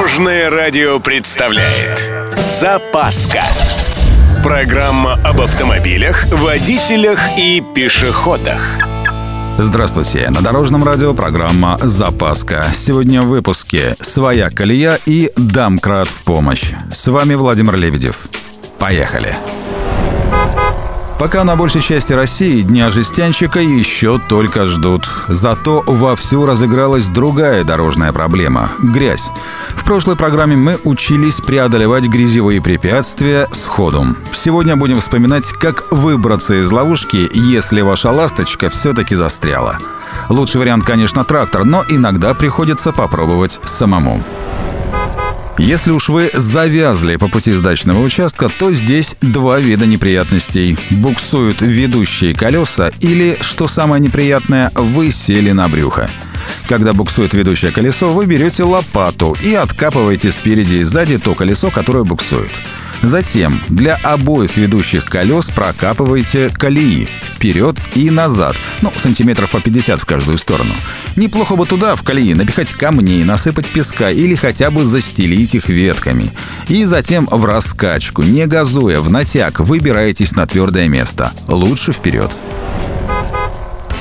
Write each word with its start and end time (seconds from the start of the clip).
Дорожное 0.00 0.48
радио 0.48 0.98
представляет 0.98 2.10
Запаска 2.32 3.42
Программа 4.42 5.18
об 5.22 5.42
автомобилях, 5.42 6.24
водителях 6.32 7.18
и 7.36 7.62
пешеходах 7.74 8.62
Здравствуйте! 9.58 10.30
На 10.30 10.40
Дорожном 10.40 10.84
радио 10.84 11.12
программа 11.12 11.76
«Запаска». 11.82 12.68
Сегодня 12.74 13.20
в 13.20 13.26
выпуске 13.26 13.94
«Своя 14.00 14.48
колея» 14.48 14.98
и 15.04 15.30
«Дамкрат 15.36 16.08
в 16.08 16.24
помощь». 16.24 16.72
С 16.94 17.06
вами 17.08 17.34
Владимир 17.34 17.76
Лебедев. 17.76 18.28
Поехали! 18.78 19.36
Пока 21.20 21.44
на 21.44 21.54
большей 21.54 21.82
части 21.82 22.14
России 22.14 22.62
Дня 22.62 22.90
жестянщика 22.90 23.60
еще 23.60 24.18
только 24.30 24.64
ждут. 24.64 25.06
Зато 25.28 25.84
вовсю 25.86 26.46
разыгралась 26.46 27.08
другая 27.08 27.62
дорожная 27.62 28.14
проблема– 28.14 28.70
грязь. 28.82 29.30
Прошлой 29.90 30.14
программе 30.14 30.54
мы 30.54 30.78
учились 30.84 31.40
преодолевать 31.40 32.04
грязевые 32.06 32.62
препятствия 32.62 33.48
сходу. 33.50 34.14
Сегодня 34.32 34.76
будем 34.76 35.00
вспоминать, 35.00 35.50
как 35.50 35.90
выбраться 35.90 36.60
из 36.60 36.70
ловушки, 36.70 37.28
если 37.34 37.80
ваша 37.80 38.12
ласточка 38.12 38.70
все-таки 38.70 39.16
застряла. 39.16 39.78
Лучший 40.28 40.60
вариант, 40.60 40.84
конечно, 40.84 41.24
трактор, 41.24 41.64
но 41.64 41.82
иногда 41.88 42.34
приходится 42.34 42.92
попробовать 42.92 43.58
самому. 43.64 44.22
Если 45.58 45.90
уж 45.90 46.08
вы 46.08 46.30
завязли 46.34 47.16
по 47.16 47.26
пути 47.26 47.52
сдачного 47.52 48.00
участка, 48.00 48.48
то 48.48 48.72
здесь 48.72 49.16
два 49.20 49.58
вида 49.58 49.86
неприятностей. 49.86 50.78
Буксуют 50.90 51.62
ведущие 51.62 52.32
колеса 52.32 52.92
или, 53.00 53.36
что 53.40 53.66
самое 53.66 54.00
неприятное, 54.00 54.70
вы 54.76 55.10
сели 55.10 55.50
на 55.50 55.66
брюхо. 55.68 56.08
Когда 56.70 56.92
буксует 56.92 57.34
ведущее 57.34 57.72
колесо, 57.72 58.12
вы 58.12 58.26
берете 58.26 58.62
лопату 58.62 59.36
и 59.44 59.54
откапываете 59.54 60.30
спереди 60.30 60.74
и 60.76 60.84
сзади 60.84 61.18
то 61.18 61.34
колесо, 61.34 61.68
которое 61.72 62.04
буксует. 62.04 62.52
Затем 63.02 63.60
для 63.68 63.96
обоих 63.96 64.56
ведущих 64.56 65.06
колес 65.06 65.48
прокапывайте 65.48 66.48
колеи 66.48 67.08
вперед 67.24 67.76
и 67.96 68.08
назад, 68.10 68.54
ну, 68.82 68.92
сантиметров 68.96 69.50
по 69.50 69.60
50 69.60 70.00
в 70.00 70.04
каждую 70.04 70.38
сторону. 70.38 70.72
Неплохо 71.16 71.56
бы 71.56 71.66
туда, 71.66 71.96
в 71.96 72.04
колеи, 72.04 72.34
напихать 72.34 72.72
камней, 72.72 73.24
насыпать 73.24 73.66
песка 73.66 74.12
или 74.12 74.36
хотя 74.36 74.70
бы 74.70 74.84
застелить 74.84 75.56
их 75.56 75.70
ветками. 75.70 76.30
И 76.68 76.84
затем 76.84 77.26
в 77.28 77.44
раскачку, 77.44 78.22
не 78.22 78.46
газуя, 78.46 79.00
в 79.00 79.10
натяг, 79.10 79.58
выбираетесь 79.58 80.36
на 80.36 80.46
твердое 80.46 80.86
место. 80.86 81.32
Лучше 81.48 81.90
вперед. 81.90 82.36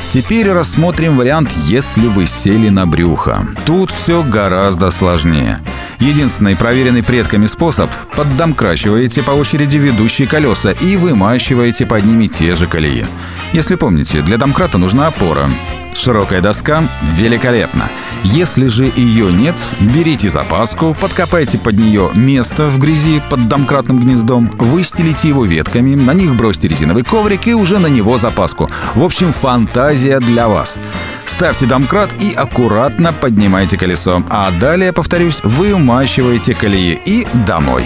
Теперь 0.09 0.52
рассмотрим 0.52 1.17
вариант, 1.17 1.52
если 1.67 2.07
вы 2.07 2.25
сели 2.25 2.69
на 2.69 2.88
брюхо. 2.88 3.45
Тут 3.67 3.91
все 3.91 4.23
гораздо 4.23 4.89
сложнее. 4.89 5.59
Единственный 5.99 6.55
проверенный 6.55 7.03
предками 7.03 7.45
способ– 7.45 7.91
поддомкрачиваете 8.15 9.21
по 9.21 9.31
очереди 9.31 9.77
ведущие 9.77 10.27
колеса 10.27 10.71
и 10.71 10.97
вымащиваете 10.97 11.85
под 11.85 12.05
ними 12.05 12.25
те 12.25 12.55
же 12.55 12.65
колеи. 12.65 13.05
Если 13.53 13.75
помните, 13.75 14.23
для 14.23 14.37
домкрата 14.37 14.80
нужна 14.80 15.05
опора. 15.05 15.47
Широкая 15.93 16.41
доска– 16.41 16.83
великолепно. 17.01 17.89
Если 18.23 18.67
же 18.67 18.91
ее 18.95 19.31
нет, 19.33 19.59
берите 19.79 20.29
запаску, 20.29 20.95
подкопайте 20.99 21.57
под 21.57 21.77
нее 21.77 22.11
место 22.13 22.67
в 22.67 22.79
грязи 22.79 23.21
под 23.29 23.47
домкратным 23.47 23.99
гнездом, 23.99 24.49
выстелите 24.57 25.27
его 25.27 25.45
ветками, 25.45 25.95
на 25.95 26.13
них 26.13 26.35
бросьте 26.35 26.67
резиновый 26.67 27.03
коврик 27.03 27.47
и 27.47 27.53
уже 27.53 27.79
на 27.79 27.87
него 27.87 28.17
запаску. 28.17 28.69
В 28.95 29.03
общем, 29.03 29.31
фантазия 29.31 30.19
для 30.19 30.47
вас. 30.47 30.79
Ставьте 31.25 31.65
домкрат 31.65 32.09
и 32.21 32.33
аккуратно 32.33 33.13
поднимайте 33.13 33.77
колесо. 33.77 34.23
А 34.29 34.51
далее, 34.51 34.93
повторюсь, 34.93 35.39
вы 35.43 35.73
умащиваете 35.73 36.55
колеи 36.55 36.99
и 37.05 37.27
домой. 37.45 37.85